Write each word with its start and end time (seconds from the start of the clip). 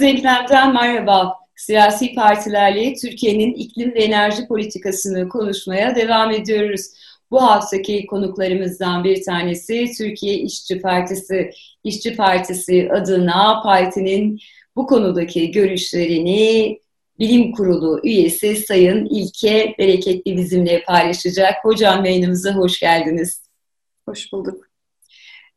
Denklemden 0.00 0.72
merhaba. 0.72 1.36
Siyasi 1.56 2.14
partilerle 2.14 2.94
Türkiye'nin 2.94 3.54
iklim 3.54 3.94
ve 3.94 4.02
enerji 4.02 4.48
politikasını 4.48 5.28
konuşmaya 5.28 5.96
devam 5.96 6.30
ediyoruz. 6.30 6.86
Bu 7.30 7.42
haftaki 7.42 8.06
konuklarımızdan 8.06 9.04
bir 9.04 9.24
tanesi 9.24 9.90
Türkiye 9.98 10.34
İşçi 10.34 10.80
Partisi. 10.80 11.50
İşçi 11.84 12.16
Partisi 12.16 12.88
adına 12.92 13.62
partinin 13.62 14.40
bu 14.76 14.86
konudaki 14.86 15.50
görüşlerini 15.50 16.80
Bilim 17.18 17.52
Kurulu 17.52 18.00
üyesi 18.04 18.56
Sayın 18.56 19.06
İlke 19.06 19.74
Bereketli 19.78 20.36
bizimle 20.36 20.82
paylaşacak. 20.82 21.54
Hocam 21.62 22.04
yayınımıza 22.04 22.54
hoş 22.54 22.80
geldiniz. 22.80 23.42
Hoş 24.08 24.32
bulduk. 24.32 24.65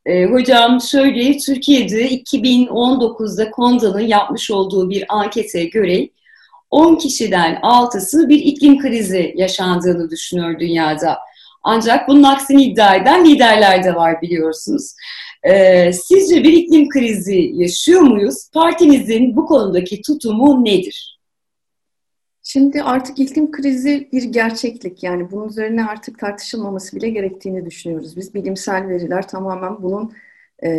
E, 0.05 0.25
hocam 0.25 0.81
şöyle, 0.81 1.37
Türkiye'de 1.37 2.09
2019'da 2.09 3.51
Konda'nın 3.51 3.99
yapmış 3.99 4.51
olduğu 4.51 4.89
bir 4.89 5.05
ankete 5.09 5.65
göre 5.65 6.09
10 6.71 6.95
kişiden 6.95 7.55
6'sı 7.55 8.29
bir 8.29 8.39
iklim 8.39 8.79
krizi 8.79 9.33
yaşandığını 9.35 10.09
düşünüyor 10.09 10.59
dünyada. 10.59 11.17
Ancak 11.63 12.07
bunun 12.07 12.23
aksini 12.23 12.63
iddia 12.63 12.95
eden 12.95 13.25
liderler 13.25 13.83
de 13.83 13.95
var 13.95 14.21
biliyorsunuz. 14.21 14.93
Ee, 15.43 15.93
sizce 15.93 16.43
bir 16.43 16.53
iklim 16.53 16.89
krizi 16.89 17.51
yaşıyor 17.53 18.01
muyuz? 18.01 18.49
Partinizin 18.53 19.35
bu 19.35 19.45
konudaki 19.45 20.01
tutumu 20.01 20.65
nedir? 20.65 21.18
Şimdi 22.51 22.83
artık 22.83 23.19
iklim 23.19 23.51
krizi 23.51 24.09
bir 24.11 24.23
gerçeklik. 24.23 25.03
Yani 25.03 25.31
bunun 25.31 25.49
üzerine 25.49 25.85
artık 25.85 26.19
tartışılmaması 26.19 26.95
bile 26.95 27.09
gerektiğini 27.09 27.65
düşünüyoruz. 27.65 28.17
Biz 28.17 28.33
bilimsel 28.33 28.87
veriler 28.87 29.27
tamamen 29.27 29.83
bunun 29.83 30.13
e, 30.63 30.71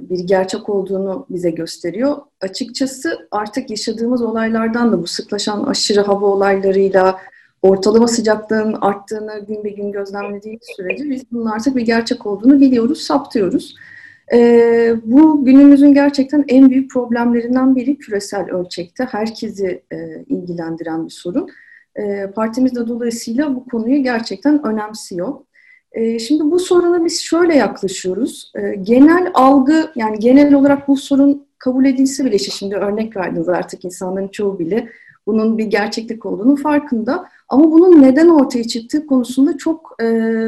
bir 0.00 0.18
gerçek 0.18 0.68
olduğunu 0.68 1.26
bize 1.30 1.50
gösteriyor. 1.50 2.16
Açıkçası 2.40 3.28
artık 3.30 3.70
yaşadığımız 3.70 4.22
olaylardan 4.22 4.92
da 4.92 5.02
bu 5.02 5.06
sıklaşan 5.06 5.64
aşırı 5.64 6.00
hava 6.00 6.26
olaylarıyla 6.26 7.18
ortalama 7.62 8.08
sıcaklığın 8.08 8.72
arttığını 8.80 9.44
gün 9.48 9.64
be 9.64 9.68
gün 9.68 9.92
gözlemlediğimiz 9.92 10.66
sürece 10.76 11.10
biz 11.10 11.22
bunun 11.32 11.46
artık 11.46 11.76
bir 11.76 11.82
gerçek 11.82 12.26
olduğunu 12.26 12.60
biliyoruz, 12.60 13.00
saptıyoruz. 13.00 13.74
E, 14.32 14.94
bu 15.04 15.44
günümüzün 15.44 15.94
gerçekten 15.94 16.44
en 16.48 16.70
büyük 16.70 16.90
problemlerinden 16.90 17.76
biri 17.76 17.98
küresel 17.98 18.50
ölçekte. 18.50 19.04
Herkesi 19.04 19.82
e, 19.92 20.24
ilgilendiren 20.28 21.06
bir 21.06 21.10
sorun. 21.10 21.48
E, 21.96 22.30
partimiz 22.30 22.74
de 22.74 22.88
dolayısıyla 22.88 23.56
bu 23.56 23.64
konuyu 23.64 24.02
gerçekten 24.02 24.66
önemsiyor. 24.66 25.34
E, 25.92 26.18
şimdi 26.18 26.44
bu 26.44 26.58
soruna 26.58 27.04
biz 27.04 27.20
şöyle 27.20 27.54
yaklaşıyoruz. 27.54 28.52
E, 28.54 28.74
genel 28.74 29.30
algı, 29.34 29.90
yani 29.96 30.18
genel 30.18 30.54
olarak 30.54 30.88
bu 30.88 30.96
sorun 30.96 31.46
kabul 31.58 31.84
edilse 31.84 32.24
bile, 32.24 32.36
işte 32.36 32.50
şimdi 32.50 32.76
örnek 32.76 33.16
verdiniz 33.16 33.48
artık 33.48 33.84
insanların 33.84 34.28
çoğu 34.28 34.58
bile 34.58 34.88
bunun 35.26 35.58
bir 35.58 35.64
gerçeklik 35.64 36.26
olduğunu 36.26 36.56
farkında. 36.56 37.28
Ama 37.48 37.72
bunun 37.72 38.02
neden 38.02 38.28
ortaya 38.28 38.64
çıktığı 38.64 39.06
konusunda 39.06 39.56
çok 39.56 39.96
e, 40.02 40.06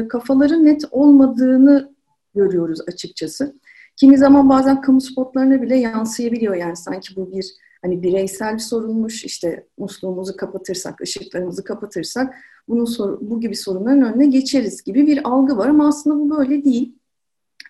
kafaları 0.09 0.65
net 0.65 0.81
olmadığını 0.91 1.89
görüyoruz 2.35 2.79
açıkçası. 2.87 3.55
Kimi 3.97 4.17
zaman 4.17 4.49
bazen 4.49 4.81
kamu 4.81 5.01
spotlarına 5.01 5.61
bile 5.61 5.75
yansıyabiliyor 5.75 6.55
yani 6.55 6.75
sanki 6.75 7.15
bu 7.15 7.31
bir 7.31 7.53
hani 7.81 8.03
bireysel 8.03 8.53
bir 8.53 8.59
sorunmuş 8.59 9.25
işte 9.25 9.67
musluğumuzu 9.77 10.37
kapatırsak, 10.37 11.01
ışıklarımızı 11.01 11.63
kapatırsak 11.63 12.35
bunun 12.67 12.85
sor, 12.85 13.17
bu 13.21 13.39
gibi 13.39 13.55
sorunların 13.55 14.13
önüne 14.13 14.25
geçeriz 14.25 14.83
gibi 14.83 15.07
bir 15.07 15.29
algı 15.29 15.57
var 15.57 15.67
ama 15.67 15.87
aslında 15.87 16.15
bu 16.15 16.37
böyle 16.37 16.63
değil. 16.63 16.95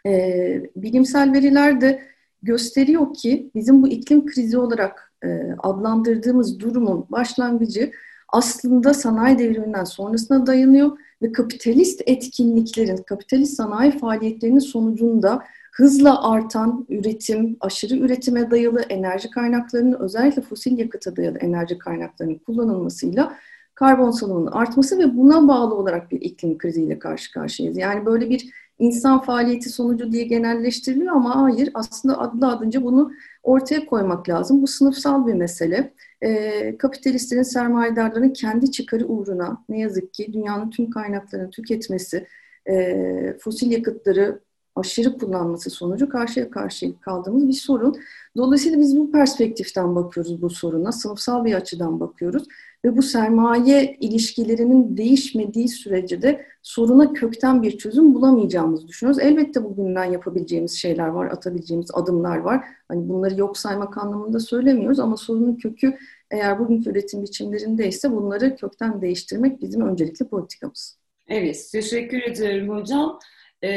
Ee, 0.05 0.69
bilimsel 0.75 1.33
veriler 1.33 1.81
de 1.81 2.03
gösteriyor 2.43 3.13
ki 3.13 3.51
bizim 3.55 3.83
bu 3.83 3.87
iklim 3.87 4.25
krizi 4.25 4.57
olarak 4.57 5.13
e, 5.23 5.27
adlandırdığımız 5.63 6.59
durumun 6.59 7.05
başlangıcı 7.09 7.91
aslında 8.29 8.93
sanayi 8.93 9.39
devriminden 9.39 9.83
sonrasına 9.83 10.47
dayanıyor 10.47 10.97
ve 11.21 11.31
kapitalist 11.31 12.01
etkinliklerin, 12.05 12.97
kapitalist 12.97 13.53
sanayi 13.53 13.99
faaliyetlerinin 13.99 14.59
sonucunda 14.59 15.43
hızla 15.77 16.31
artan 16.31 16.85
üretim, 16.89 17.57
aşırı 17.59 17.95
üretime 17.95 18.51
dayalı 18.51 18.81
enerji 18.81 19.29
kaynaklarının 19.29 19.99
özellikle 19.99 20.41
fosil 20.41 20.77
yakıta 20.77 21.15
dayalı 21.15 21.37
enerji 21.37 21.77
kaynaklarının 21.77 22.37
kullanılmasıyla 22.37 23.37
karbon 23.75 24.11
salımının 24.11 24.51
artması 24.51 24.99
ve 24.99 25.17
buna 25.17 25.47
bağlı 25.47 25.75
olarak 25.75 26.11
bir 26.11 26.21
iklim 26.21 26.57
kriziyle 26.57 26.99
karşı 26.99 27.31
karşıyayız. 27.31 27.77
Yani 27.77 28.05
böyle 28.05 28.29
bir 28.29 28.49
insan 28.79 29.21
faaliyeti 29.21 29.69
sonucu 29.69 30.11
diye 30.11 30.23
genelleştiriliyor 30.23 31.15
ama 31.15 31.43
hayır 31.43 31.69
aslında 31.73 32.19
adlı 32.19 32.47
adınca 32.47 32.83
bunu 32.83 33.11
ortaya 33.43 33.85
koymak 33.85 34.29
lazım. 34.29 34.61
Bu 34.61 34.67
sınıfsal 34.67 35.27
bir 35.27 35.33
mesele. 35.33 35.93
E, 36.21 36.77
kapitalistlerin, 36.77 37.43
sermayedarların 37.43 38.29
kendi 38.29 38.71
çıkarı 38.71 39.07
uğruna 39.07 39.63
ne 39.69 39.79
yazık 39.79 40.13
ki 40.13 40.33
dünyanın 40.33 40.69
tüm 40.69 40.89
kaynaklarını 40.89 41.49
tüketmesi, 41.49 42.27
e, 42.69 43.37
fosil 43.39 43.71
yakıtları 43.71 44.46
aşırı 44.79 45.17
kullanması 45.17 45.69
sonucu 45.69 46.09
karşıya 46.09 46.49
karşıya 46.49 46.91
kaldığımız 47.01 47.47
bir 47.47 47.53
sorun. 47.53 47.95
Dolayısıyla 48.37 48.79
biz 48.79 48.97
bu 48.97 49.11
perspektiften 49.11 49.95
bakıyoruz 49.95 50.41
bu 50.41 50.49
soruna, 50.49 50.91
sınıfsal 50.91 51.45
bir 51.45 51.53
açıdan 51.53 51.99
bakıyoruz 51.99 52.43
ve 52.85 52.97
bu 52.97 53.01
sermaye 53.01 53.97
ilişkilerinin 53.99 54.97
değişmediği 54.97 55.67
sürece 55.67 56.21
de 56.21 56.45
soruna 56.61 57.13
kökten 57.13 57.61
bir 57.61 57.77
çözüm 57.77 58.13
bulamayacağımızı 58.13 58.87
düşünüyoruz. 58.87 59.21
Elbette 59.21 59.63
bugünden 59.63 60.05
yapabileceğimiz 60.05 60.71
şeyler 60.71 61.07
var, 61.07 61.31
atabileceğimiz 61.31 61.89
adımlar 61.93 62.37
var. 62.37 62.63
Hani 62.87 63.09
bunları 63.09 63.39
yok 63.39 63.57
saymak 63.57 63.97
anlamında 63.97 64.39
söylemiyoruz 64.39 64.99
ama 64.99 65.17
sorunun 65.17 65.55
kökü 65.55 65.97
eğer 66.31 66.59
bugünkü 66.59 66.89
üretim 66.89 67.23
biçimlerindeyse 67.23 68.11
bunları 68.11 68.55
kökten 68.55 69.01
değiştirmek 69.01 69.61
bizim 69.61 69.81
öncelikli 69.81 70.25
politikamız. 70.25 70.97
Evet, 71.27 71.69
teşekkür 71.71 72.21
ederim 72.21 72.69
hocam 72.69 73.19
e, 73.63 73.69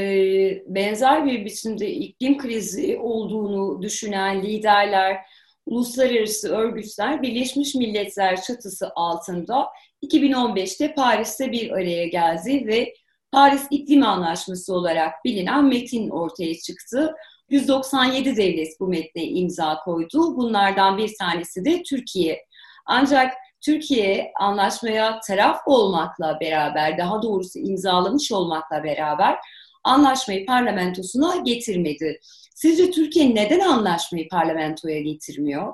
benzer 0.67 1.27
bir 1.27 1.45
biçimde 1.45 1.91
iklim 1.91 2.39
krizi 2.39 2.99
olduğunu 2.99 3.83
düşünen 3.83 4.43
liderler, 4.43 5.17
uluslararası 5.67 6.57
örgütler 6.57 7.23
Birleşmiş 7.23 7.75
Milletler 7.75 8.43
çatısı 8.43 8.91
altında 8.95 9.69
2015'te 10.05 10.95
Paris'te 10.95 11.53
bir 11.53 11.71
araya 11.71 12.07
geldi 12.07 12.67
ve 12.67 12.95
Paris 13.33 13.67
İklim 13.71 14.03
Anlaşması 14.03 14.75
olarak 14.75 15.25
bilinen 15.25 15.65
metin 15.65 16.11
ortaya 16.11 16.55
çıktı. 16.59 17.15
197 17.51 18.37
devlet 18.37 18.81
bu 18.81 18.87
metne 18.89 19.25
imza 19.25 19.79
koydu. 19.85 20.37
Bunlardan 20.37 20.99
bir 20.99 21.11
tanesi 21.19 21.65
de 21.65 21.83
Türkiye. 21.83 22.45
Ancak 22.87 23.33
Türkiye 23.61 24.33
anlaşmaya 24.41 25.21
taraf 25.21 25.61
olmakla 25.67 26.41
beraber, 26.41 26.99
daha 26.99 27.23
doğrusu 27.23 27.59
imzalamış 27.59 28.33
olmakla 28.33 28.85
beraber 28.85 29.39
anlaşmayı 29.85 30.47
parlamentosuna 30.47 31.37
getirmedi. 31.37 32.21
Sizce 32.55 32.91
Türkiye 32.91 33.35
neden 33.35 33.61
anlaşmayı 33.61 34.29
parlamentoya 34.29 35.01
getirmiyor? 35.01 35.73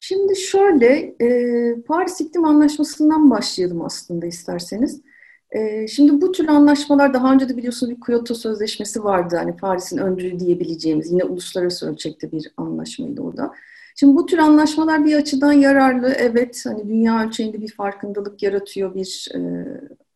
Şimdi 0.00 0.36
şöyle, 0.36 1.14
e, 1.20 1.82
Paris 1.82 2.20
İklim 2.20 2.44
Anlaşması'ndan 2.44 3.30
başlayalım 3.30 3.82
aslında 3.82 4.26
isterseniz. 4.26 5.02
E, 5.50 5.88
şimdi 5.88 6.20
bu 6.20 6.32
tür 6.32 6.48
anlaşmalar 6.48 7.14
daha 7.14 7.32
önce 7.32 7.48
de 7.48 7.56
biliyorsunuz 7.56 7.92
bir 7.96 8.00
Kyoto 8.00 8.34
Sözleşmesi 8.34 9.04
vardı. 9.04 9.36
Hani 9.36 9.56
Paris'in 9.56 9.98
öncülü 9.98 10.40
diyebileceğimiz 10.40 11.12
yine 11.12 11.24
uluslararası 11.24 11.90
ölçekte 11.90 12.32
bir 12.32 12.52
anlaşmaydı 12.56 13.22
o 13.22 13.36
da. 13.36 13.52
Şimdi 13.96 14.16
bu 14.16 14.26
tür 14.26 14.38
anlaşmalar 14.38 15.04
bir 15.04 15.16
açıdan 15.16 15.52
yararlı. 15.52 16.08
Evet 16.18 16.64
hani 16.66 16.88
dünya 16.88 17.24
ölçeğinde 17.24 17.60
bir 17.60 17.72
farkındalık 17.72 18.42
yaratıyor, 18.42 18.94
bir 18.94 19.28
e, 19.34 19.38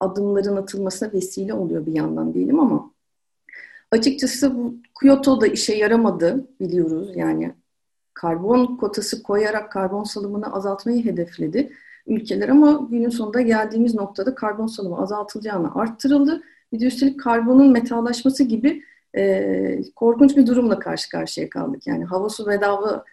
adımların 0.03 0.57
atılmasına 0.57 1.13
vesile 1.13 1.55
oluyor 1.55 1.87
bir 1.87 1.93
yandan 1.93 2.35
diyelim 2.35 2.61
ama 2.61 2.91
açıkçası 3.91 4.57
bu 4.57 4.75
Kyoto'da 5.01 5.47
işe 5.47 5.75
yaramadı 5.75 6.47
biliyoruz. 6.61 7.13
Yani 7.15 7.53
karbon 8.15 8.77
kotası 8.77 9.23
koyarak 9.23 9.73
karbon 9.73 10.05
salımını 10.05 10.55
azaltmayı 10.55 11.05
hedefledi 11.05 11.73
ülkeler 12.07 12.49
ama 12.49 12.87
günün 12.91 13.09
sonunda 13.09 13.41
geldiğimiz 13.41 13.95
noktada 13.95 14.35
karbon 14.35 14.67
salımı 14.67 15.03
azaltılacağını 15.03 15.75
arttırıldı. 15.75 16.43
Bir 16.73 16.81
de 16.81 16.87
üstelik 16.87 17.21
karbonun 17.21 17.73
metallaşması 17.73 18.45
gibi 18.45 18.83
e, 19.17 19.83
korkunç 19.97 20.37
bir 20.37 20.47
durumla 20.47 20.79
karşı 20.79 21.09
karşıya 21.09 21.51
kaldık. 21.51 21.87
Yani 21.87 22.05
hava 22.05 22.29
su 22.29 22.47
bedava 22.47 23.05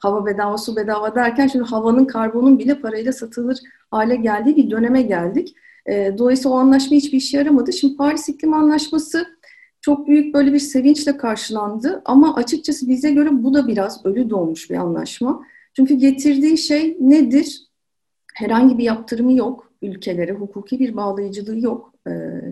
hava 0.00 0.26
bedava 0.26 0.58
su 0.58 0.76
bedava 0.76 1.14
derken 1.14 1.46
şimdi 1.46 1.64
havanın 1.64 2.04
karbonun 2.04 2.58
bile 2.58 2.80
parayla 2.80 3.12
satılır 3.12 3.58
hale 3.90 4.16
geldiği 4.16 4.56
bir 4.56 4.70
döneme 4.70 5.02
geldik. 5.02 5.56
E, 5.86 6.14
dolayısıyla 6.18 6.50
o 6.50 6.58
anlaşma 6.58 6.96
hiçbir 6.96 7.18
işe 7.18 7.38
yaramadı. 7.38 7.72
Şimdi 7.72 7.96
Paris 7.96 8.28
İklim 8.28 8.54
Anlaşması 8.54 9.26
çok 9.80 10.08
büyük 10.08 10.34
böyle 10.34 10.52
bir 10.52 10.58
sevinçle 10.58 11.16
karşılandı 11.16 12.02
ama 12.04 12.34
açıkçası 12.34 12.88
bize 12.88 13.10
göre 13.10 13.28
bu 13.32 13.54
da 13.54 13.68
biraz 13.68 14.06
ölü 14.06 14.30
doğmuş 14.30 14.70
bir 14.70 14.76
anlaşma. 14.76 15.46
Çünkü 15.76 15.94
getirdiği 15.94 16.58
şey 16.58 16.96
nedir? 17.00 17.62
Herhangi 18.34 18.78
bir 18.78 18.84
yaptırımı 18.84 19.32
yok 19.32 19.72
ülkelere, 19.82 20.32
hukuki 20.32 20.78
bir 20.78 20.96
bağlayıcılığı 20.96 21.58
yok 21.58 21.94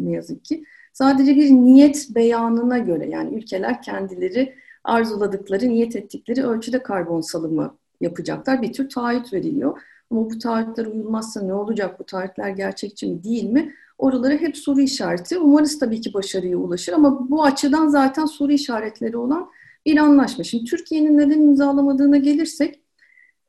ne 0.01 0.11
yazık 0.11 0.45
ki. 0.45 0.65
Sadece 0.93 1.37
bir 1.37 1.51
niyet 1.51 2.09
beyanına 2.15 2.79
göre 2.79 3.09
yani 3.11 3.37
ülkeler 3.37 3.83
kendileri 3.83 4.55
arzuladıkları, 4.85 5.69
niyet 5.69 5.97
ettikleri 5.97 6.47
ölçüde 6.47 6.83
karbon 6.83 7.21
salımı 7.21 7.77
yapacaklar. 8.01 8.63
Bir 8.63 8.73
tür 8.73 8.89
taahhüt 8.89 9.33
veriliyor. 9.33 9.81
Ama 10.13 10.31
bu 10.31 10.39
taahhütler 10.39 10.87
uyulmazsa 10.87 11.43
ne 11.43 11.55
olacak? 11.55 12.01
Bu 12.01 12.05
taahhütler 12.05 12.49
gerçekçi 12.49 13.07
mi 13.07 13.25
değil 13.25 13.45
mi? 13.45 13.75
Oralara 13.99 14.35
hep 14.35 14.57
soru 14.57 14.81
işareti. 14.81 15.39
Umarız 15.39 15.79
tabii 15.79 16.01
ki 16.01 16.15
başarıya 16.15 16.57
ulaşır 16.57 16.93
ama 16.93 17.31
bu 17.31 17.45
açıdan 17.45 17.89
zaten 17.89 18.27
soru 18.27 18.53
işaretleri 18.53 19.17
olan 19.17 19.51
bir 19.87 19.97
anlaşma. 19.97 20.45
Şimdi 20.45 20.65
Türkiye'nin 20.65 21.19
neden 21.19 21.41
imzalamadığına 21.41 22.17
gelirsek 22.17 22.81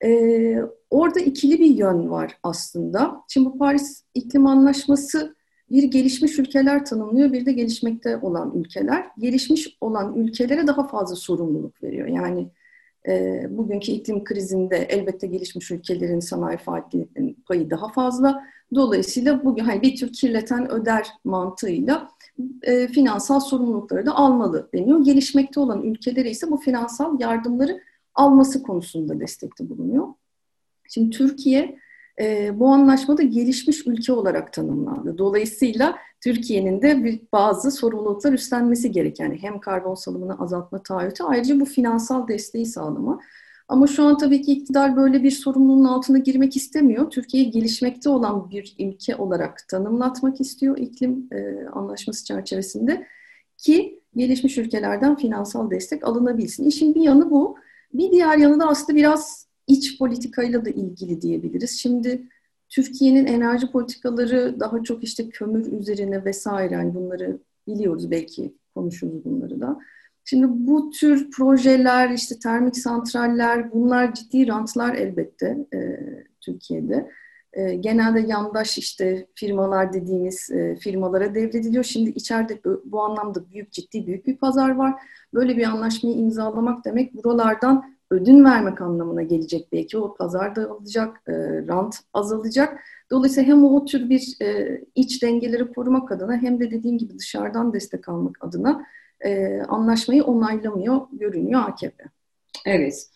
e, 0.05 0.09
orada 0.89 1.19
ikili 1.19 1.59
bir 1.59 1.75
yön 1.75 2.09
var 2.09 2.37
aslında. 2.43 3.23
Şimdi 3.27 3.49
bu 3.49 3.57
Paris 3.57 4.03
İklim 4.13 4.47
Anlaşması 4.47 5.35
bir 5.71 5.83
gelişmiş 5.83 6.39
ülkeler 6.39 6.85
tanımlıyor, 6.85 7.33
bir 7.33 7.45
de 7.45 7.51
gelişmekte 7.51 8.17
olan 8.17 8.51
ülkeler. 8.55 9.05
Gelişmiş 9.17 9.77
olan 9.81 10.15
ülkelere 10.15 10.67
daha 10.67 10.87
fazla 10.87 11.15
sorumluluk 11.15 11.83
veriyor. 11.83 12.07
Yani 12.07 12.47
e, 13.07 13.45
bugünkü 13.49 13.91
iklim 13.91 14.23
krizinde 14.23 14.77
elbette 14.77 15.27
gelişmiş 15.27 15.71
ülkelerin 15.71 16.19
sanayi 16.19 16.57
faaliyetlerinin 16.57 17.43
payı 17.47 17.69
daha 17.69 17.91
fazla. 17.91 18.43
Dolayısıyla 18.75 19.45
bugün 19.45 19.63
hani 19.63 19.81
bir 19.81 19.95
tür 19.95 20.13
kirleten 20.13 20.71
öder 20.71 21.07
mantığıyla 21.23 22.09
e, 22.61 22.87
finansal 22.87 23.39
sorumlulukları 23.39 24.05
da 24.05 24.15
almalı 24.15 24.69
deniyor. 24.73 25.03
Gelişmekte 25.03 25.59
olan 25.59 25.83
ülkelere 25.83 26.29
ise 26.29 26.51
bu 26.51 26.57
finansal 26.57 27.19
yardımları 27.19 27.81
alması 28.15 28.63
konusunda 28.63 29.19
destekte 29.19 29.69
bulunuyor. 29.69 30.07
Şimdi 30.89 31.09
Türkiye 31.09 31.79
e, 32.19 32.59
bu 32.59 32.67
anlaşmada 32.67 33.23
gelişmiş 33.23 33.87
ülke 33.87 34.13
olarak 34.13 34.53
tanımlandı. 34.53 35.17
Dolayısıyla 35.17 35.95
Türkiye'nin 36.23 36.81
de 36.81 37.19
bazı 37.31 37.71
sorumluluklar 37.71 38.33
üstlenmesi 38.33 38.91
gereken 38.91 39.25
yani 39.25 39.37
hem 39.41 39.59
karbon 39.59 39.95
salımını 39.95 40.39
azaltma 40.39 40.83
taahhütü 40.83 41.23
ayrıca 41.23 41.59
bu 41.59 41.65
finansal 41.65 42.27
desteği 42.27 42.65
sağlama. 42.65 43.19
Ama 43.67 43.87
şu 43.87 44.03
an 44.03 44.17
tabii 44.17 44.41
ki 44.41 44.51
iktidar 44.51 44.95
böyle 44.95 45.23
bir 45.23 45.31
sorumluluğun 45.31 45.85
altına 45.85 46.17
girmek 46.17 46.55
istemiyor. 46.55 47.09
Türkiye'yi 47.09 47.51
gelişmekte 47.51 48.09
olan 48.09 48.49
bir 48.49 48.75
ülke 48.79 49.15
olarak 49.15 49.67
tanımlatmak 49.67 50.41
istiyor 50.41 50.77
iklim 50.77 51.27
e, 51.31 51.67
anlaşması 51.73 52.25
çerçevesinde 52.25 53.07
ki 53.57 54.01
gelişmiş 54.15 54.57
ülkelerden 54.57 55.15
finansal 55.15 55.71
destek 55.71 56.07
alınabilsin. 56.07 56.65
İşin 56.65 56.95
bir 56.95 57.01
yanı 57.01 57.31
bu. 57.31 57.57
Bir 57.93 58.11
diğer 58.11 58.37
yanı 58.37 58.59
da 58.59 58.67
aslında 58.67 58.97
biraz 58.97 59.47
iç 59.67 59.99
politikayla 59.99 60.65
da 60.65 60.69
ilgili 60.69 61.21
diyebiliriz. 61.21 61.79
Şimdi 61.79 62.27
Türkiye'nin 62.75 63.25
enerji 63.25 63.71
politikaları 63.71 64.59
daha 64.59 64.83
çok 64.83 65.03
işte 65.03 65.29
kömür 65.29 65.71
üzerine 65.71 66.25
vesaire 66.25 66.73
yani 66.73 66.93
bunları 66.95 67.39
biliyoruz 67.67 68.11
belki 68.11 68.53
konuşuruz 68.75 69.25
bunları 69.25 69.61
da. 69.61 69.79
Şimdi 70.25 70.45
bu 70.49 70.89
tür 70.89 71.31
projeler 71.31 72.09
işte 72.09 72.39
termik 72.39 72.77
santraller 72.77 73.71
bunlar 73.71 74.13
ciddi 74.13 74.47
rantlar 74.47 74.95
elbette 74.95 75.57
e, 75.73 75.99
Türkiye'de. 76.41 77.09
E, 77.53 77.75
genelde 77.75 78.19
yandaş 78.19 78.77
işte 78.77 79.27
firmalar 79.35 79.93
dediğimiz 79.93 80.51
e, 80.51 80.75
firmalara 80.75 81.35
devrediliyor. 81.35 81.83
Şimdi 81.83 82.09
içeride 82.09 82.61
bu 82.85 83.01
anlamda 83.01 83.51
büyük 83.51 83.71
ciddi 83.71 84.07
büyük 84.07 84.27
bir 84.27 84.37
pazar 84.37 84.75
var. 84.75 84.93
Böyle 85.33 85.57
bir 85.57 85.63
anlaşmayı 85.63 86.15
imzalamak 86.15 86.85
demek 86.85 87.13
buralardan 87.13 87.95
ödün 88.13 88.45
vermek 88.45 88.81
anlamına 88.81 89.21
gelecek 89.21 89.71
belki. 89.71 89.97
O 89.97 90.13
pazar 90.13 90.55
dağılacak, 90.55 91.21
e, 91.27 91.33
rant 91.67 91.95
azalacak. 92.13 92.79
Dolayısıyla 93.11 93.49
hem 93.49 93.63
o 93.63 93.85
tür 93.85 94.09
bir 94.09 94.35
e, 94.41 94.81
iç 94.95 95.23
dengeleri 95.23 95.73
korumak 95.73 96.11
adına 96.11 96.37
hem 96.37 96.59
de 96.59 96.71
dediğim 96.71 96.97
gibi 96.97 97.19
dışarıdan 97.19 97.73
destek 97.73 98.09
almak 98.09 98.37
adına 98.41 98.85
e, 99.21 99.61
anlaşmayı 99.61 100.23
onaylamıyor 100.23 101.01
görünüyor 101.11 101.61
AKP. 101.63 102.03
Evet. 102.65 103.09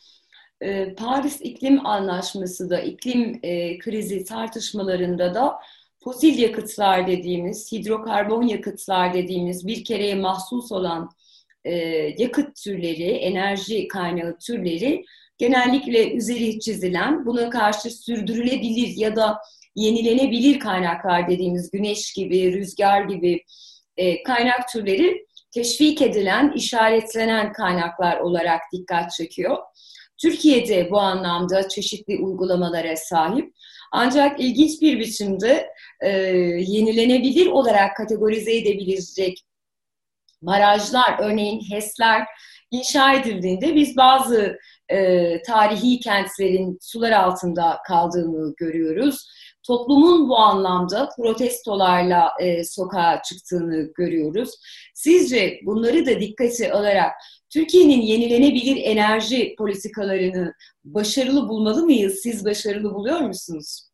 E, 0.61 0.95
Paris 0.95 1.41
İklim 1.41 1.85
Anlaşması 1.85 2.69
da 2.69 2.79
iklim 2.79 3.39
e, 3.43 3.77
krizi 3.77 4.23
tartışmalarında 4.23 5.33
da 5.33 5.59
fosil 6.03 6.39
yakıtlar 6.39 7.07
dediğimiz, 7.07 7.71
hidrokarbon 7.71 8.43
yakıtlar 8.43 9.13
dediğimiz 9.13 9.67
bir 9.67 9.83
kereye 9.83 10.15
mahsus 10.15 10.71
olan 10.71 11.09
e, 11.67 11.73
yakıt 12.17 12.55
türleri, 12.63 13.09
enerji 13.09 13.87
kaynağı 13.87 14.37
türleri 14.37 15.03
genellikle 15.37 16.13
üzeri 16.13 16.59
çizilen, 16.59 17.25
buna 17.25 17.49
karşı 17.49 17.89
sürdürülebilir 17.89 18.97
ya 18.97 19.15
da 19.15 19.37
yenilenebilir 19.75 20.59
kaynaklar 20.59 21.29
dediğimiz 21.29 21.71
güneş 21.71 22.13
gibi, 22.13 22.53
rüzgar 22.53 23.01
gibi 23.01 23.43
e, 23.97 24.23
kaynak 24.23 24.69
türleri 24.69 25.25
teşvik 25.51 26.01
edilen, 26.01 26.53
işaretlenen 26.55 27.53
kaynaklar 27.53 28.19
olarak 28.19 28.61
dikkat 28.73 29.11
çekiyor. 29.11 29.57
Türkiye'de 30.21 30.91
bu 30.91 30.99
anlamda 30.99 31.67
çeşitli 31.67 32.17
uygulamalara 32.17 32.95
sahip. 32.95 33.53
Ancak 33.91 34.39
ilginç 34.39 34.81
bir 34.81 34.99
biçimde 34.99 35.69
e, 36.01 36.09
yenilenebilir 36.67 37.47
olarak 37.47 37.97
kategorize 37.97 38.55
edebilecek 38.55 39.46
barajlar, 40.42 41.19
örneğin 41.19 41.62
HES'ler 41.72 42.25
inşa 42.72 43.13
edildiğinde 43.13 43.75
biz 43.75 43.98
bazı 43.98 44.57
e, 44.89 45.42
tarihi 45.42 46.00
kentlerin 46.00 46.78
sular 46.81 47.12
altında 47.12 47.78
kaldığını 47.88 48.54
görüyoruz. 48.57 49.28
Toplumun 49.68 50.30
bu 50.30 50.38
anlamda 50.38 51.10
protestolarla 51.18 52.31
e, 52.39 52.63
sokağa 52.63 53.22
çıktığını 53.22 53.92
görüyoruz. 53.95 54.51
Sizce 54.95 55.60
bunları 55.66 56.06
da 56.06 56.19
dikkate 56.19 56.74
alarak 56.74 57.12
Türkiye'nin 57.50 58.01
yenilenebilir 58.01 58.78
enerji 58.84 59.56
politikalarını 59.57 60.54
başarılı 60.84 61.50
bulmalı 61.50 61.84
mıyız? 61.84 62.19
Siz 62.24 62.45
başarılı 62.45 62.94
buluyor 62.94 63.19
musunuz? 63.19 63.87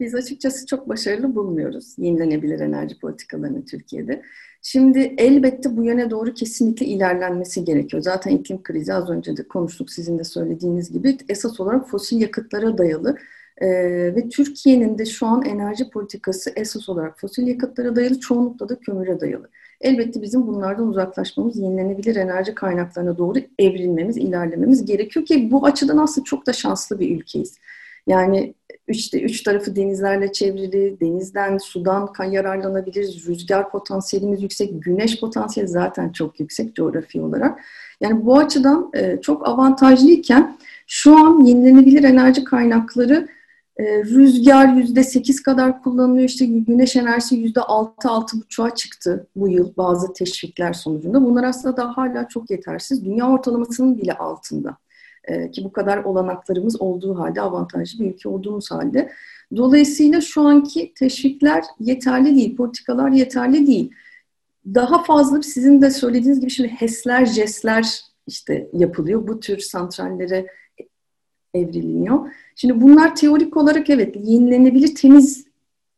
Biz 0.00 0.14
açıkçası 0.14 0.66
çok 0.66 0.88
başarılı 0.88 1.34
bulmuyoruz 1.34 1.94
yenilenebilir 1.98 2.60
enerji 2.60 2.98
politikalarını 2.98 3.64
Türkiye'de. 3.64 4.22
Şimdi 4.62 5.14
elbette 5.18 5.76
bu 5.76 5.84
yöne 5.84 6.10
doğru 6.10 6.34
kesinlikle 6.34 6.86
ilerlenmesi 6.86 7.64
gerekiyor. 7.64 8.02
Zaten 8.02 8.30
iklim 8.30 8.62
krizi 8.62 8.94
az 8.94 9.10
önce 9.10 9.36
de 9.36 9.48
konuştuk 9.48 9.90
sizin 9.90 10.18
de 10.18 10.24
söylediğiniz 10.24 10.92
gibi 10.92 11.16
esas 11.28 11.60
olarak 11.60 11.88
fosil 11.88 12.20
yakıtlara 12.20 12.78
dayalı 12.78 13.16
ee, 13.60 13.68
ve 14.14 14.28
Türkiye'nin 14.28 14.98
de 14.98 15.04
şu 15.04 15.26
an 15.26 15.44
enerji 15.44 15.90
politikası 15.90 16.52
esas 16.56 16.88
olarak 16.88 17.20
fosil 17.20 17.46
yakıtlara 17.46 17.96
dayalı, 17.96 18.20
çoğunlukla 18.20 18.68
da 18.68 18.80
kömüre 18.80 19.20
dayalı. 19.20 19.48
Elbette 19.80 20.22
bizim 20.22 20.46
bunlardan 20.46 20.88
uzaklaşmamız, 20.88 21.58
yenilenebilir 21.58 22.16
enerji 22.16 22.54
kaynaklarına 22.54 23.18
doğru 23.18 23.38
evrilmemiz, 23.58 24.16
ilerlememiz 24.16 24.84
gerekiyor 24.84 25.26
ki 25.26 25.50
bu 25.50 25.66
açıdan 25.66 25.98
aslında 25.98 26.24
çok 26.24 26.46
da 26.46 26.52
şanslı 26.52 27.00
bir 27.00 27.16
ülkeyiz. 27.16 27.58
Yani 28.06 28.54
işte 28.88 29.22
üç 29.22 29.42
tarafı 29.42 29.76
denizlerle 29.76 30.32
çevrili, 30.32 31.00
denizden, 31.00 31.58
sudan 31.58 32.12
yararlanabiliriz, 32.30 33.28
rüzgar 33.28 33.70
potansiyelimiz 33.70 34.42
yüksek, 34.42 34.82
güneş 34.82 35.20
potansiyeli 35.20 35.68
zaten 35.68 36.12
çok 36.12 36.40
yüksek 36.40 36.76
coğrafi 36.76 37.20
olarak. 37.20 37.60
Yani 38.00 38.26
bu 38.26 38.38
açıdan 38.38 38.90
e, 38.94 39.20
çok 39.20 39.48
avantajlıyken 39.48 40.58
şu 40.86 41.16
an 41.16 41.44
yenilenebilir 41.44 42.04
enerji 42.04 42.44
kaynakları 42.44 43.28
e, 43.76 44.04
rüzgar 44.04 44.74
yüzde 44.74 45.04
sekiz 45.04 45.42
kadar 45.42 45.82
kullanılıyor. 45.82 46.28
İşte 46.28 46.46
güneş 46.46 46.96
enerjisi 46.96 47.36
yüzde 47.36 47.60
altı, 47.60 48.08
altı 48.08 48.36
buçuğa 48.40 48.74
çıktı 48.74 49.26
bu 49.36 49.48
yıl 49.48 49.76
bazı 49.76 50.12
teşvikler 50.12 50.72
sonucunda. 50.72 51.24
Bunlar 51.24 51.44
aslında 51.44 51.76
daha 51.76 51.96
hala 51.96 52.28
çok 52.28 52.50
yetersiz. 52.50 53.04
Dünya 53.04 53.28
ortalamasının 53.28 53.98
bile 53.98 54.12
altında. 54.12 54.76
E, 55.24 55.50
ki 55.50 55.64
bu 55.64 55.72
kadar 55.72 56.04
olanaklarımız 56.04 56.80
olduğu 56.80 57.18
halde, 57.18 57.40
avantajlı 57.40 58.04
bir 58.04 58.14
ülke 58.14 58.28
olduğumuz 58.28 58.70
halde. 58.70 59.12
Dolayısıyla 59.56 60.20
şu 60.20 60.40
anki 60.40 60.94
teşvikler 60.94 61.64
yeterli 61.80 62.36
değil, 62.36 62.56
politikalar 62.56 63.10
yeterli 63.10 63.66
değil. 63.66 63.90
Daha 64.66 65.02
fazla 65.04 65.42
sizin 65.42 65.82
de 65.82 65.90
söylediğiniz 65.90 66.40
gibi 66.40 66.50
şimdi 66.50 66.68
HES'ler, 66.68 67.26
JES'ler 67.26 68.00
işte 68.26 68.70
yapılıyor. 68.72 69.28
Bu 69.28 69.40
tür 69.40 69.58
santrallere 69.58 70.46
evriliniyor. 71.54 72.32
Şimdi 72.56 72.80
bunlar 72.80 73.16
teorik 73.16 73.56
olarak 73.56 73.90
evet 73.90 74.16
yenilenebilir 74.16 74.94
temiz 74.94 75.46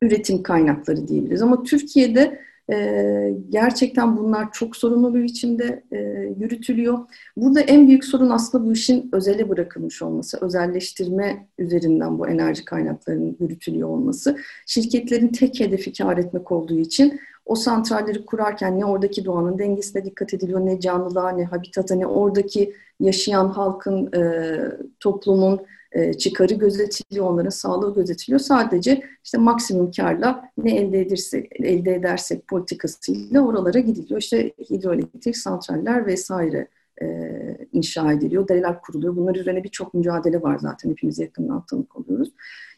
üretim 0.03 0.43
kaynakları 0.43 1.09
diyebiliriz. 1.09 1.43
Ama 1.43 1.63
Türkiye'de 1.63 2.41
e, 2.73 3.35
gerçekten 3.49 4.17
bunlar 4.17 4.53
çok 4.53 4.77
sorunlu 4.77 5.15
bir 5.15 5.23
biçimde 5.23 5.83
e, 5.93 5.99
yürütülüyor. 6.39 6.99
Burada 7.37 7.61
en 7.61 7.89
büyük 7.89 8.05
sorun 8.05 8.31
aslında 8.31 8.65
bu 8.65 8.73
işin 8.73 9.11
özele 9.13 9.49
bırakılmış 9.49 10.03
olması, 10.03 10.39
özelleştirme 10.41 11.47
üzerinden 11.59 12.19
bu 12.19 12.29
enerji 12.29 12.65
kaynaklarının 12.65 13.37
yürütülüyor 13.41 13.89
olması. 13.89 14.37
Şirketlerin 14.67 15.29
tek 15.29 15.61
hedefi 15.61 15.93
kar 15.93 16.19
etmek 16.19 16.53
olduğu 16.53 16.79
için 16.79 17.21
o 17.47 17.55
santralleri 17.55 18.25
kurarken 18.25 18.79
ne 18.79 18.85
oradaki 18.85 19.25
doğanın 19.25 19.59
dengesine 19.59 20.05
dikkat 20.05 20.35
ediliyor, 20.35 20.67
ne 20.67 20.81
canlılığa, 20.81 21.31
ne 21.31 21.45
habitata, 21.45 21.95
ne 21.95 22.07
oradaki 22.07 22.75
yaşayan 23.01 23.49
halkın, 23.49 24.13
e, 24.13 24.53
toplumun 25.01 25.61
e, 25.95 26.13
çıkarı 26.13 26.55
gözetiliyor, 26.55 27.27
onların 27.27 27.51
sağlığı 27.51 27.95
gözetiliyor. 27.95 28.41
Sadece 28.41 29.03
işte 29.25 29.39
maksimum 29.39 29.91
karla 29.91 30.45
ne 30.59 30.77
elde 30.77 31.01
edersek, 31.01 31.49
elde 31.61 31.95
edersek 31.95 32.49
politikasıyla 32.49 33.41
oralara 33.41 33.79
gidiliyor. 33.79 34.21
İşte 34.21 34.53
hidroelektrik 34.71 35.37
santraller 35.37 36.07
vesaire 36.07 36.69
e, 37.03 37.07
inşa 37.73 38.13
ediliyor, 38.13 38.49
dereler 38.49 38.81
kuruluyor. 38.81 39.17
Bunlar 39.17 39.35
üzerine 39.35 39.65
birçok 39.65 39.95
mücadele 39.95 40.43
var 40.43 40.59
zaten. 40.59 40.91
Hepimiz 40.91 41.19
yakından 41.19 41.67
tanık 41.67 41.97
oluyoruz. 41.97 42.33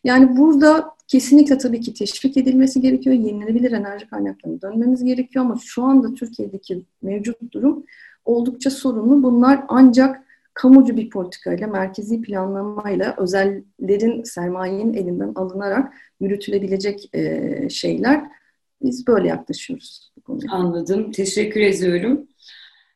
Yani 0.05 0.37
burada 0.37 0.91
kesinlikle 1.09 1.59
tabii 1.59 1.81
ki 1.81 1.95
teşvik 1.95 2.37
edilmesi 2.37 2.81
gerekiyor. 2.81 3.17
Yenilenebilir 3.17 3.73
enerji 3.73 4.07
kaynaklarına 4.07 4.63
dönmemiz 4.63 5.05
gerekiyor 5.05 5.45
ama 5.45 5.59
şu 5.65 5.83
anda 5.83 6.15
Türkiye'deki 6.15 6.85
mevcut 7.03 7.53
durum 7.53 7.85
oldukça 8.25 8.71
sorunlu. 8.71 9.23
Bunlar 9.23 9.65
ancak 9.69 10.25
kamucu 10.55 10.97
bir 10.97 11.11
politikayla, 11.11 11.67
merkezi 11.67 12.23
planlamayla 12.23 13.15
özellerin, 13.19 14.23
sermayenin 14.23 14.95
elinden 14.95 15.33
alınarak 15.35 15.95
yürütülebilecek 16.21 17.15
e, 17.15 17.69
şeyler. 17.71 18.25
Biz 18.83 19.07
böyle 19.07 19.29
yaklaşıyoruz. 19.29 20.13
Bu. 20.29 20.39
Anladım. 20.51 21.13
Teşekkür 21.13 21.61
ediyorum. 21.61 22.29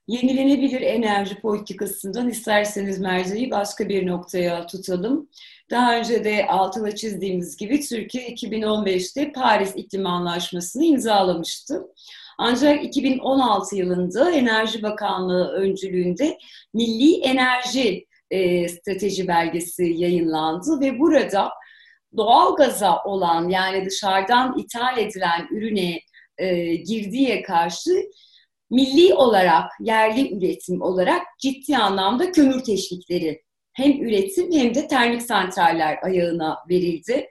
Yenilenebilir 0.09 0.81
enerji 0.81 1.41
politikasından 1.41 2.29
isterseniz 2.29 3.00
merceği 3.00 3.50
başka 3.50 3.88
bir 3.88 4.07
noktaya 4.07 4.67
tutalım. 4.67 5.29
Daha 5.71 5.99
önce 5.99 6.25
de 6.25 6.47
altına 6.47 6.95
çizdiğimiz 6.95 7.57
gibi 7.57 7.81
Türkiye 7.81 8.29
2015'te 8.29 9.33
Paris 9.33 9.73
İklim 9.77 10.07
Anlaşması'nı 10.07 10.85
imzalamıştı. 10.85 11.87
Ancak 12.38 12.85
2016 12.85 13.76
yılında 13.76 14.30
Enerji 14.30 14.83
Bakanlığı 14.83 15.52
öncülüğünde 15.52 16.38
Milli 16.75 17.21
Enerji 17.21 18.07
e, 18.30 18.68
Strateji 18.68 19.28
Belgesi 19.28 19.85
yayınlandı 19.85 20.80
ve 20.80 20.99
burada 20.99 21.50
doğal 22.16 22.57
gaza 22.57 23.02
olan 23.04 23.49
yani 23.49 23.87
dışarıdan 23.87 24.59
ithal 24.59 24.99
edilen 24.99 25.49
ürüne 25.50 26.00
e, 26.38 26.75
girdiye 26.75 27.42
karşı 27.42 27.90
milli 28.71 29.14
olarak, 29.14 29.71
yerli 29.80 30.38
üretim 30.38 30.83
olarak 30.83 31.23
ciddi 31.40 31.76
anlamda 31.76 32.33
kömür 32.33 32.64
teşvikleri 32.64 33.42
hem 33.73 34.02
üretim 34.02 34.52
hem 34.52 34.75
de 34.75 34.88
termik 34.88 35.23
santraller 35.23 35.99
ayağına 36.02 36.59
verildi. 36.71 37.28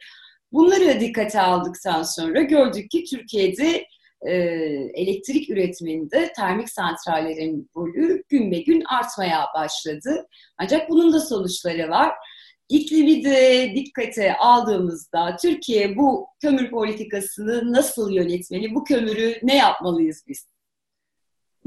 Bunları 0.52 1.00
dikkate 1.00 1.42
aldıktan 1.42 2.04
sonra 2.04 2.42
gördük 2.42 2.92
ki 2.92 3.04
Türkiye'de 3.04 3.86
e, 4.26 4.34
elektrik 4.94 5.50
üretiminde 5.50 6.34
termik 6.36 6.70
santrallerin 6.70 7.70
rolü 7.76 8.24
gün 8.30 8.52
be 8.52 8.60
gün 8.60 8.84
artmaya 8.86 9.46
başladı. 9.56 10.28
Ancak 10.58 10.90
bunun 10.90 11.14
da 11.14 11.20
sonuçları 11.20 11.90
var. 11.90 12.14
İklimi 12.70 13.24
de 13.24 13.72
dikkate 13.76 14.38
aldığımızda 14.38 15.38
Türkiye 15.42 15.98
bu 15.98 16.28
kömür 16.42 16.72
politikasını 16.72 17.74
nasıl 17.74 18.12
yönetmeli? 18.12 18.76
Bu 18.76 18.84
kömürü 18.84 19.40
ne 19.44 19.58
yapmalıyız 19.58 20.24
biz? 20.28 20.48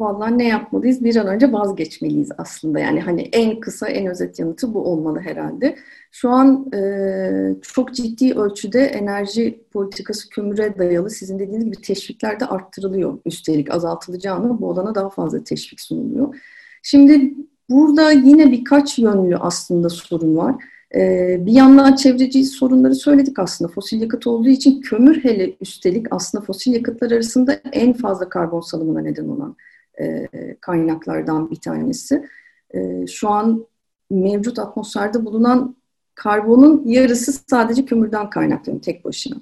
Vallahi 0.01 0.39
ne 0.39 0.49
yapmalıyız? 0.49 1.05
Bir 1.05 1.17
an 1.17 1.27
önce 1.27 1.53
vazgeçmeliyiz 1.53 2.29
aslında. 2.39 2.79
Yani 2.81 3.01
hani 3.01 3.21
en 3.21 3.61
kısa, 3.61 3.89
en 3.89 4.07
özet 4.07 4.39
yanıtı 4.39 4.75
bu 4.75 4.85
olmalı 4.85 5.21
herhalde. 5.21 5.77
Şu 6.11 6.31
an 6.31 6.73
e, 6.75 7.55
çok 7.63 7.95
ciddi 7.95 8.35
ölçüde 8.35 8.81
enerji 8.81 9.65
politikası 9.73 10.29
kömüre 10.29 10.79
dayalı. 10.79 11.11
Sizin 11.11 11.39
dediğiniz 11.39 11.65
gibi 11.65 11.77
teşvikler 11.77 12.41
de 12.41 12.47
arttırılıyor. 12.47 13.19
Üstelik 13.27 13.75
azaltılacağını 13.75 14.61
bu 14.61 14.69
olana 14.69 14.95
daha 14.95 15.11
fazla 15.11 15.45
teşvik 15.45 15.81
sunuluyor. 15.81 16.37
Şimdi 16.83 17.35
burada 17.71 18.13
yine 18.13 18.53
birkaç 18.53 18.99
yönlü 18.99 19.37
aslında 19.37 19.89
sorun 19.89 20.37
var. 20.37 20.55
Ee, 20.95 21.37
bir 21.47 21.53
yandan 21.53 21.95
çevreci 21.95 22.45
sorunları 22.45 22.95
söyledik 22.95 23.39
aslında. 23.39 23.73
Fosil 23.73 24.01
yakıt 24.01 24.27
olduğu 24.27 24.49
için 24.49 24.81
kömür 24.81 25.25
hele 25.25 25.57
üstelik 25.61 26.07
aslında 26.11 26.45
fosil 26.45 26.73
yakıtlar 26.73 27.11
arasında 27.11 27.61
en 27.73 27.93
fazla 27.93 28.29
karbon 28.29 28.61
salımına 28.61 29.01
neden 29.01 29.29
olan 29.29 29.57
e, 30.01 30.57
kaynaklardan 30.61 31.51
bir 31.51 31.57
tanesi. 31.57 32.29
E, 32.75 33.07
şu 33.07 33.29
an 33.29 33.67
mevcut 34.11 34.59
atmosferde 34.59 35.25
bulunan 35.25 35.77
karbonun 36.15 36.83
yarısı 36.87 37.33
sadece 37.33 37.85
kömürden 37.85 38.31
kaynaklanıyor 38.31 38.83
tek 38.83 39.05
başına. 39.05 39.37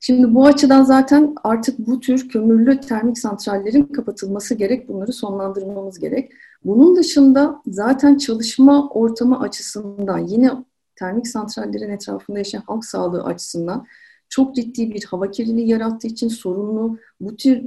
Şimdi 0.00 0.34
bu 0.34 0.46
açıdan 0.46 0.82
zaten 0.82 1.34
artık 1.44 1.78
bu 1.78 2.00
tür 2.00 2.28
kömürlü 2.28 2.80
termik 2.80 3.18
santrallerin 3.18 3.84
kapatılması 3.84 4.54
gerek, 4.54 4.88
bunları 4.88 5.12
sonlandırmamız 5.12 5.98
gerek. 5.98 6.32
Bunun 6.64 6.96
dışında 6.96 7.62
zaten 7.66 8.18
çalışma 8.18 8.88
ortamı 8.88 9.40
açısından 9.40 10.18
yine 10.18 10.50
termik 10.96 11.28
santrallerin 11.28 11.90
etrafında 11.90 12.38
yaşayan 12.38 12.62
halk 12.66 12.84
sağlığı 12.84 13.24
açısından 13.24 13.86
çok 14.32 14.54
ciddi 14.54 14.90
bir 14.90 15.04
hava 15.04 15.30
kirliliği 15.30 15.68
yarattığı 15.68 16.06
için 16.06 16.28
sorunlu. 16.28 16.98
Bu 17.20 17.36
tür 17.36 17.62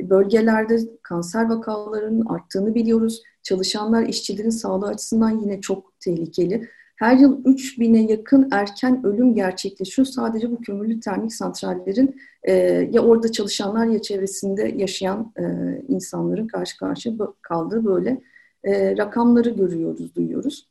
bölgelerde 0.00 0.78
kanser 1.02 1.48
vakalarının 1.48 2.26
arttığını 2.26 2.74
biliyoruz. 2.74 3.22
Çalışanlar, 3.42 4.02
işçilerin 4.02 4.50
sağlığı 4.50 4.86
açısından 4.86 5.40
yine 5.40 5.60
çok 5.60 6.00
tehlikeli. 6.00 6.68
Her 6.96 7.16
yıl 7.16 7.44
3000'e 7.44 8.12
yakın 8.12 8.48
erken 8.50 9.06
ölüm 9.06 9.34
gerçekleşiyor 9.34 10.06
sadece 10.06 10.50
bu 10.50 10.60
kömürlü 10.60 11.00
termik 11.00 11.34
santrallerin 11.34 12.20
e, 12.42 12.52
ya 12.92 13.02
orada 13.02 13.32
çalışanlar 13.32 13.86
ya 13.86 14.02
çevresinde 14.02 14.74
yaşayan 14.76 15.32
e, 15.38 15.44
insanların 15.88 16.46
karşı 16.46 16.78
karşıya 16.78 17.14
kaldığı 17.42 17.84
böyle 17.84 18.20
e, 18.64 18.96
rakamları 18.96 19.50
görüyoruz, 19.50 20.14
duyuyoruz. 20.14 20.68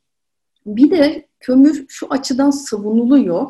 Bir 0.66 0.90
de 0.90 1.26
kömür 1.40 1.84
şu 1.88 2.06
açıdan 2.10 2.50
savunuluyor 2.50 3.46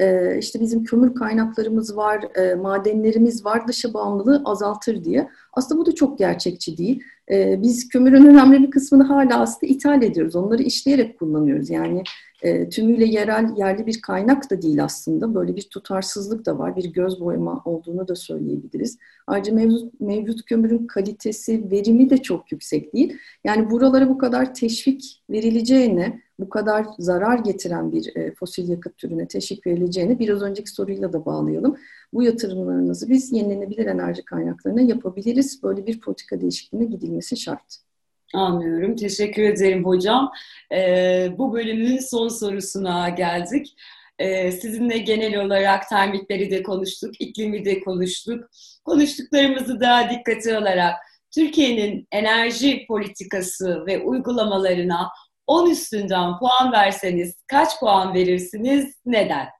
e, 0.00 0.38
işte 0.38 0.60
bizim 0.60 0.84
kömür 0.84 1.14
kaynaklarımız 1.14 1.96
var, 1.96 2.38
e, 2.38 2.54
madenlerimiz 2.54 3.44
var, 3.44 3.68
dışa 3.68 3.94
bağımlılığı 3.94 4.42
azaltır 4.44 5.04
diye. 5.04 5.28
Aslında 5.52 5.80
bu 5.80 5.86
da 5.86 5.94
çok 5.94 6.18
gerçekçi 6.18 6.78
değil. 6.78 7.02
E, 7.30 7.62
biz 7.62 7.88
kömürün 7.88 8.26
önemli 8.26 8.62
bir 8.62 8.70
kısmını 8.70 9.02
hala 9.02 9.40
aslında 9.40 9.72
ithal 9.72 10.02
ediyoruz. 10.02 10.36
Onları 10.36 10.62
işleyerek 10.62 11.18
kullanıyoruz. 11.18 11.70
Yani 11.70 12.02
e, 12.42 12.68
tümüyle 12.68 13.04
yerel, 13.04 13.56
yerli 13.56 13.86
bir 13.86 14.00
kaynak 14.00 14.50
da 14.50 14.62
değil 14.62 14.84
aslında. 14.84 15.34
Böyle 15.34 15.56
bir 15.56 15.62
tutarsızlık 15.62 16.46
da 16.46 16.58
var. 16.58 16.76
Bir 16.76 16.92
göz 16.92 17.20
boyama 17.20 17.62
olduğunu 17.64 18.08
da 18.08 18.14
söyleyebiliriz. 18.14 18.98
Ayrıca 19.26 19.54
mevcut, 19.54 20.00
mevcut 20.00 20.44
kömürün 20.44 20.86
kalitesi, 20.86 21.70
verimi 21.70 22.10
de 22.10 22.16
çok 22.16 22.52
yüksek 22.52 22.94
değil. 22.94 23.18
Yani 23.44 23.70
buralara 23.70 24.08
bu 24.08 24.18
kadar 24.18 24.54
teşvik 24.54 25.22
verileceğine, 25.30 26.20
bu 26.38 26.48
kadar 26.48 26.86
zarar 26.98 27.38
getiren 27.38 27.92
bir 27.92 28.16
e, 28.16 28.34
fosil 28.34 28.68
yakıt 28.68 28.96
türüne 28.96 29.28
teşvik 29.28 29.66
verileceğini 29.66 30.18
biraz 30.18 30.42
önceki 30.42 30.70
soruyla 30.70 31.12
da 31.12 31.24
bağlayalım. 31.24 31.76
Bu 32.12 32.22
yatırımlarımızı 32.22 33.08
biz 33.08 33.32
yenilenebilir 33.32 33.86
enerji 33.86 34.24
kaynaklarına 34.24 34.80
yapabiliriz. 34.80 35.62
Böyle 35.62 35.86
bir 35.86 36.00
politika 36.00 36.40
değişikliğine 36.40 36.86
gidilmesi 36.86 37.36
şart. 37.36 37.85
Anlıyorum. 38.34 38.96
Teşekkür 38.96 39.42
ederim 39.42 39.84
hocam. 39.84 40.32
Ee, 40.72 41.28
bu 41.38 41.52
bölümün 41.52 41.98
son 41.98 42.28
sorusuna 42.28 43.08
geldik. 43.08 43.74
Ee, 44.18 44.52
sizinle 44.52 44.98
genel 44.98 45.36
olarak 45.40 45.88
termikleri 45.88 46.50
de 46.50 46.62
konuştuk, 46.62 47.20
iklimi 47.20 47.64
de 47.64 47.80
konuştuk. 47.80 48.44
Konuştuklarımızı 48.84 49.80
da 49.80 50.10
dikkate 50.10 50.58
alarak 50.58 50.94
Türkiye'nin 51.34 52.08
enerji 52.12 52.86
politikası 52.88 53.86
ve 53.86 53.98
uygulamalarına 53.98 55.08
10 55.46 55.70
üstünden 55.70 56.38
puan 56.38 56.72
verseniz 56.72 57.34
kaç 57.46 57.80
puan 57.80 58.14
verirsiniz? 58.14 58.94
Neden? 59.06 59.55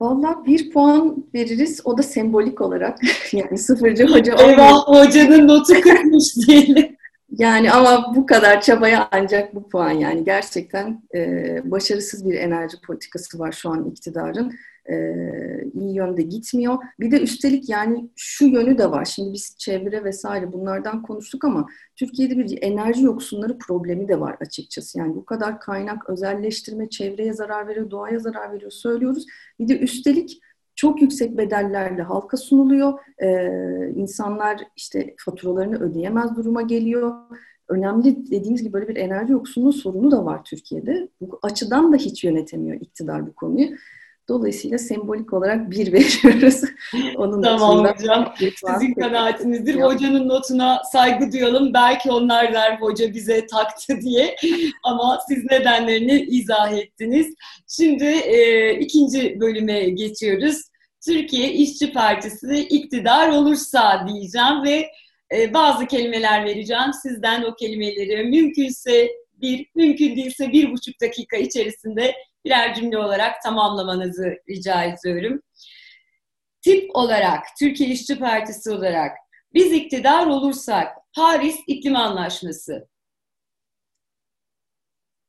Valla 0.00 0.44
bir 0.46 0.70
puan 0.70 1.24
veririz. 1.34 1.80
O 1.84 1.98
da 1.98 2.02
sembolik 2.02 2.60
olarak. 2.60 2.98
yani 3.32 3.58
sıfırcı 3.58 4.06
hoca 4.06 4.34
Eyvah 4.34 4.74
hocanın 4.86 5.48
notu 5.48 5.74
kırmış 5.80 6.36
diyelim. 6.46 6.96
Yani 7.38 7.72
ama 7.72 8.14
bu 8.16 8.26
kadar 8.26 8.60
çabaya 8.60 9.08
ancak 9.12 9.54
bu 9.54 9.68
puan 9.68 9.90
yani 9.90 10.24
gerçekten 10.24 11.02
e, 11.14 11.60
başarısız 11.64 12.30
bir 12.30 12.34
enerji 12.34 12.76
politikası 12.86 13.38
var 13.38 13.52
şu 13.52 13.70
an 13.70 13.84
iktidarın 13.84 14.54
e, 14.90 14.96
iyi 15.74 15.94
yönde 15.94 16.22
gitmiyor. 16.22 16.78
Bir 17.00 17.10
de 17.10 17.20
üstelik 17.20 17.68
yani 17.68 18.10
şu 18.16 18.46
yönü 18.46 18.78
de 18.78 18.90
var. 18.90 19.04
Şimdi 19.04 19.32
biz 19.32 19.56
çevre 19.58 20.04
vesaire 20.04 20.52
bunlardan 20.52 21.02
konuştuk 21.02 21.44
ama 21.44 21.66
Türkiye'de 21.96 22.38
bir 22.38 22.58
enerji 22.62 23.04
yoksunları 23.04 23.58
problemi 23.58 24.08
de 24.08 24.20
var 24.20 24.36
açıkçası. 24.40 24.98
Yani 24.98 25.16
bu 25.16 25.24
kadar 25.24 25.60
kaynak 25.60 26.10
özelleştirme, 26.10 26.88
çevreye 26.88 27.32
zarar 27.32 27.68
veriyor, 27.68 27.90
doğaya 27.90 28.18
zarar 28.18 28.52
veriyor 28.52 28.70
söylüyoruz. 28.70 29.26
Bir 29.60 29.68
de 29.68 29.78
üstelik 29.78 30.40
çok 30.78 31.02
yüksek 31.02 31.38
bedellerle 31.38 32.02
halka 32.02 32.36
sunuluyor. 32.36 32.98
Ee, 33.22 33.92
insanlar 33.96 34.60
işte 34.76 35.14
faturalarını 35.18 35.82
ödeyemez 35.82 36.36
duruma 36.36 36.62
geliyor. 36.62 37.14
Önemli 37.68 38.30
dediğimiz 38.30 38.62
gibi 38.62 38.72
böyle 38.72 38.88
bir 38.88 38.96
enerji 38.96 39.32
yoksunluğu 39.32 39.72
sorunu 39.72 40.10
da 40.10 40.24
var 40.24 40.44
Türkiye'de. 40.44 41.08
Bu 41.20 41.38
açıdan 41.42 41.92
da 41.92 41.96
hiç 41.96 42.24
yönetemiyor 42.24 42.80
iktidar 42.80 43.26
bu 43.26 43.34
konuyu. 43.34 43.68
Dolayısıyla 44.28 44.78
sembolik 44.78 45.32
olarak 45.32 45.70
bir 45.70 45.92
veriyoruz. 45.92 46.60
Onun 47.16 47.42
tamam 47.42 47.84
hocam. 47.84 48.34
Sizin 48.38 48.94
kanaatinizdir. 48.94 49.74
Yok. 49.74 49.92
Hocanın 49.92 50.28
notuna 50.28 50.82
saygı 50.92 51.32
duyalım. 51.32 51.74
Belki 51.74 52.10
onlar 52.10 52.52
der 52.52 52.76
hoca 52.80 53.14
bize 53.14 53.46
taktı 53.46 54.00
diye. 54.02 54.36
Ama 54.82 55.18
siz 55.28 55.44
nedenlerini 55.44 56.20
izah 56.20 56.72
ettiniz. 56.72 57.34
Şimdi 57.68 58.04
e, 58.04 58.72
ikinci 58.78 59.40
bölüme 59.40 59.80
geçiyoruz. 59.80 60.62
Türkiye 61.04 61.52
İşçi 61.52 61.92
Partisi 61.92 62.58
iktidar 62.70 63.28
olursa 63.28 64.06
diyeceğim 64.08 64.64
ve 64.64 64.88
e, 65.36 65.54
bazı 65.54 65.86
kelimeler 65.86 66.44
vereceğim. 66.44 66.92
Sizden 67.02 67.42
o 67.42 67.54
kelimeleri 67.54 68.24
mümkünse 68.24 69.08
bir, 69.42 69.66
mümkün 69.74 70.16
değilse 70.16 70.52
bir 70.52 70.72
buçuk 70.72 71.00
dakika 71.00 71.36
içerisinde 71.36 72.14
birer 72.48 72.74
cümle 72.74 72.98
olarak 72.98 73.42
tamamlamanızı 73.42 74.36
rica 74.48 74.84
ediyorum. 74.84 75.42
Tip 76.62 76.96
olarak, 76.96 77.44
Türkiye 77.58 77.90
İşçi 77.90 78.18
Partisi 78.18 78.70
olarak 78.70 79.16
biz 79.54 79.72
iktidar 79.72 80.26
olursak 80.26 80.96
Paris 81.16 81.56
İklim 81.66 81.96
Anlaşması. 81.96 82.88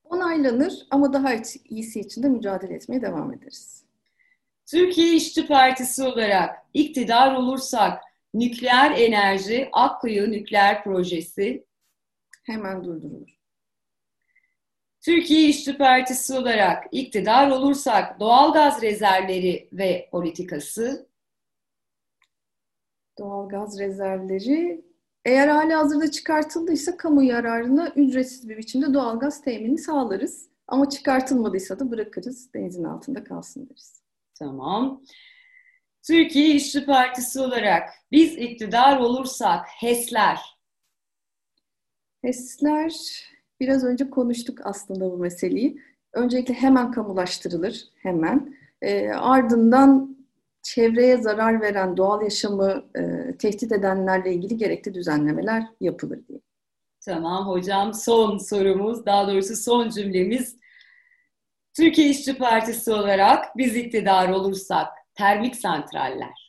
Onaylanır 0.04 0.74
ama 0.92 1.14
daha 1.14 1.34
iyisi 1.70 2.00
için 2.00 2.24
de 2.24 2.30
mücadele 2.30 2.74
etmeye 2.74 3.02
devam 3.02 3.34
ederiz. 3.34 3.86
Türkiye 4.72 5.16
İşçi 5.16 5.48
Partisi 5.48 6.04
olarak 6.04 6.66
iktidar 6.74 7.36
olursak 7.36 8.04
nükleer 8.34 8.92
enerji 8.92 9.70
Akkuyu 9.74 10.32
Nükleer 10.32 10.84
Projesi 10.84 11.66
hemen 12.46 12.84
durdurulur. 12.84 13.39
Türkiye 15.02 15.50
İşçi 15.50 15.78
Partisi 15.78 16.34
olarak 16.34 16.88
iktidar 16.92 17.52
olursak 17.52 18.20
doğalgaz 18.20 18.82
rezervleri 18.82 19.70
ve 19.74 20.10
politikası 20.12 21.10
doğalgaz 23.18 23.80
rezervleri 23.80 24.86
eğer 25.26 25.48
hali 25.48 25.74
hazırda 25.74 26.12
çıkartıldıysa 26.12 26.98
kamu 26.98 27.24
yararına 27.24 27.90
ücretsiz 27.96 28.50
bir 28.50 28.58
biçimde 28.58 28.94
doğalgaz 28.94 29.42
temini 29.42 29.78
sağlarız. 29.78 30.50
Ama 30.68 30.90
çıkartılmadıysa 30.90 31.80
da 31.80 31.92
bırakırız 31.92 32.54
denizin 32.54 32.84
altında 32.84 33.24
kalsın 33.24 33.70
deriz. 33.70 34.02
Tamam. 34.40 35.04
Türkiye 36.04 36.56
İşçi 36.56 36.86
Partisi 36.86 37.40
olarak 37.40 37.90
biz 38.12 38.38
iktidar 38.38 39.00
olursak 39.00 39.66
HES'ler. 39.68 40.40
HES'ler 42.22 42.94
biraz 43.60 43.84
önce 43.84 44.10
konuştuk 44.10 44.60
aslında 44.64 45.12
bu 45.12 45.18
meseleyi. 45.18 45.82
Öncelikle 46.14 46.54
hemen 46.54 46.92
kamulaştırılır, 46.92 47.84
hemen. 47.96 48.56
E, 48.82 49.10
ardından 49.10 50.18
çevreye 50.64 51.18
zarar 51.18 51.62
veren 51.62 51.98
doğal 51.98 52.22
yaşamı 52.22 52.84
e, 52.96 53.34
tehdit 53.38 53.72
edenlerle 53.72 54.34
ilgili 54.34 54.58
gerekli 54.58 54.94
düzenlemeler 54.94 55.64
yapılır 55.82 56.28
diye. 56.28 56.40
Tamam 57.06 57.48
hocam 57.48 57.94
son 57.94 58.38
sorumuz 58.38 59.06
daha 59.06 59.28
doğrusu 59.28 59.56
son 59.56 59.90
cümlemiz 59.90 60.56
Türkiye 61.74 62.10
İşçi 62.10 62.38
Partisi 62.38 62.92
olarak 62.92 63.58
biz 63.58 63.76
iktidar 63.76 64.30
olursak 64.30 64.88
termik 65.16 65.56
santraller. 65.56 66.49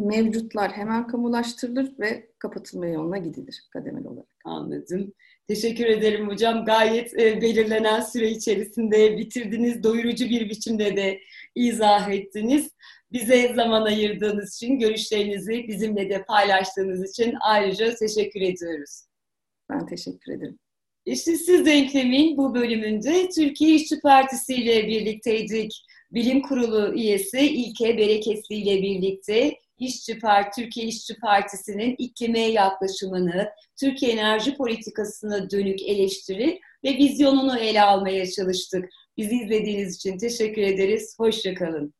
Mevcutlar 0.00 0.72
hemen 0.72 1.06
kamulaştırılır 1.06 1.98
ve 1.98 2.30
kapatılma 2.38 2.86
yoluna 2.86 3.18
gidilir 3.18 3.62
kademeli 3.72 4.08
olarak. 4.08 4.28
Anladım. 4.44 5.12
Teşekkür 5.48 5.86
ederim 5.86 6.28
hocam. 6.28 6.64
Gayet 6.64 7.18
e, 7.18 7.42
belirlenen 7.42 8.00
süre 8.00 8.30
içerisinde 8.30 9.18
bitirdiniz. 9.18 9.82
Doyurucu 9.82 10.24
bir 10.24 10.50
biçimde 10.50 10.96
de 10.96 11.20
izah 11.54 12.10
ettiniz. 12.10 12.70
Bize 13.12 13.52
zaman 13.54 13.84
ayırdığınız 13.84 14.54
için, 14.56 14.78
görüşlerinizi 14.78 15.68
bizimle 15.68 16.10
de 16.10 16.24
paylaştığınız 16.24 17.10
için 17.10 17.34
ayrıca 17.40 17.94
teşekkür 17.94 18.40
ediyoruz. 18.40 19.02
Ben 19.70 19.86
teşekkür 19.86 20.32
ederim. 20.32 20.58
İşte 21.06 21.36
siz 21.36 21.66
denklemin 21.66 22.36
bu 22.36 22.54
bölümünde 22.54 23.28
Türkiye 23.28 23.74
İşçi 23.74 24.00
Partisi 24.00 24.54
ile 24.54 24.86
birlikteydik. 24.86 25.84
Bilim 26.12 26.42
Kurulu 26.42 26.94
üyesi 26.94 27.40
İlke 27.40 27.98
Bereketli 27.98 28.54
ile 28.54 28.82
birlikte 28.82 29.54
İşçi 29.80 30.18
Parti, 30.18 30.62
Türkiye 30.62 30.86
İşçi 30.86 31.16
Partisi'nin 31.16 31.94
iklime 31.98 32.40
yaklaşımını, 32.40 33.50
Türkiye 33.80 34.12
enerji 34.12 34.56
politikasına 34.56 35.50
dönük 35.50 35.82
eleştiri 35.82 36.60
ve 36.84 36.96
vizyonunu 36.96 37.58
ele 37.58 37.82
almaya 37.82 38.30
çalıştık. 38.30 38.84
Bizi 39.16 39.36
izlediğiniz 39.36 39.96
için 39.96 40.18
teşekkür 40.18 40.62
ederiz. 40.62 41.14
Hoşçakalın. 41.18 41.94